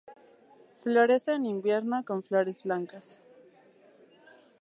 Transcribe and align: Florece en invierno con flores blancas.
Florece 0.79 1.33
en 1.35 1.45
invierno 1.45 2.03
con 2.03 2.23
flores 2.23 2.63
blancas. 2.63 3.21